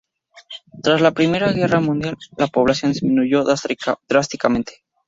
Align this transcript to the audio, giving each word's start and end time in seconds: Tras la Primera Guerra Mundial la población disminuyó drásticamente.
Tras 0.81 0.99
la 0.99 1.11
Primera 1.11 1.51
Guerra 1.51 1.79
Mundial 1.79 2.17
la 2.35 2.47
población 2.47 2.91
disminuyó 2.91 3.43
drásticamente. 4.07 4.83